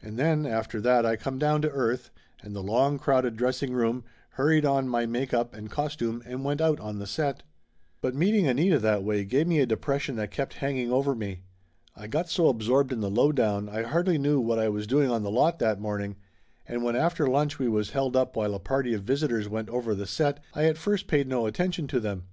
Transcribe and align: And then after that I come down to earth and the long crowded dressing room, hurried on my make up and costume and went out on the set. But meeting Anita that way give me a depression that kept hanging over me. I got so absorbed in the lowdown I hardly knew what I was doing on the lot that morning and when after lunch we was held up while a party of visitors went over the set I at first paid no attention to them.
And 0.00 0.16
then 0.16 0.46
after 0.46 0.80
that 0.82 1.04
I 1.04 1.16
come 1.16 1.40
down 1.40 1.60
to 1.62 1.70
earth 1.70 2.10
and 2.40 2.54
the 2.54 2.62
long 2.62 3.00
crowded 3.00 3.36
dressing 3.36 3.72
room, 3.72 4.04
hurried 4.34 4.64
on 4.64 4.86
my 4.88 5.06
make 5.06 5.34
up 5.34 5.54
and 5.56 5.68
costume 5.68 6.22
and 6.24 6.44
went 6.44 6.60
out 6.60 6.78
on 6.78 7.00
the 7.00 7.04
set. 7.08 7.42
But 8.00 8.14
meeting 8.14 8.46
Anita 8.46 8.78
that 8.78 9.02
way 9.02 9.24
give 9.24 9.48
me 9.48 9.58
a 9.58 9.66
depression 9.66 10.14
that 10.14 10.30
kept 10.30 10.54
hanging 10.58 10.92
over 10.92 11.16
me. 11.16 11.40
I 11.96 12.06
got 12.06 12.28
so 12.28 12.46
absorbed 12.48 12.92
in 12.92 13.00
the 13.00 13.10
lowdown 13.10 13.68
I 13.68 13.82
hardly 13.82 14.18
knew 14.18 14.38
what 14.38 14.60
I 14.60 14.68
was 14.68 14.86
doing 14.86 15.10
on 15.10 15.24
the 15.24 15.32
lot 15.32 15.58
that 15.58 15.80
morning 15.80 16.14
and 16.68 16.84
when 16.84 16.94
after 16.94 17.26
lunch 17.26 17.58
we 17.58 17.66
was 17.66 17.90
held 17.90 18.14
up 18.14 18.36
while 18.36 18.54
a 18.54 18.60
party 18.60 18.94
of 18.94 19.02
visitors 19.02 19.48
went 19.48 19.68
over 19.68 19.96
the 19.96 20.06
set 20.06 20.38
I 20.54 20.66
at 20.66 20.78
first 20.78 21.08
paid 21.08 21.26
no 21.26 21.44
attention 21.44 21.88
to 21.88 21.98
them. 21.98 22.28